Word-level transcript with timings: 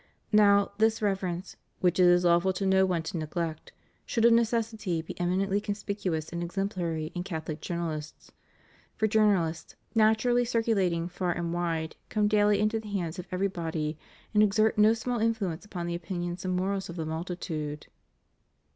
Now, 0.31 0.71
this 0.79 0.99
reverence, 0.99 1.57
"which 1.79 1.99
it 1.99 2.07
is 2.07 2.25
lawful 2.25 2.53
to 2.53 2.65
no 2.65 2.87
one 2.87 3.03
to 3.03 3.17
neglect," 3.19 3.71
should 4.03 4.25
of 4.25 4.31
neces 4.33 4.73
sity 4.73 5.05
be 5.05 5.19
eminently 5.19 5.61
conspicuous 5.61 6.29
and 6.29 6.41
exemplary 6.41 7.11
in 7.13 7.21
Catholic 7.23 7.61
journalists. 7.61 8.31
For 8.95 9.05
journals, 9.05 9.75
naturally 9.93 10.43
circulating 10.43 11.07
far 11.07 11.33
and 11.33 11.53
wide, 11.53 11.97
come 12.09 12.27
daily 12.27 12.59
into 12.59 12.79
the 12.79 12.89
hands 12.89 13.19
of 13.19 13.27
everybody, 13.31 13.95
and 14.33 14.41
exert 14.41 14.75
no 14.75 14.95
small 14.95 15.19
influence 15.19 15.65
upon 15.65 15.85
the 15.85 15.93
opinions 15.93 16.43
and 16.43 16.55
morals 16.55 16.89
of 16.89 16.95
the 16.95 17.05
multitude. 17.05 17.85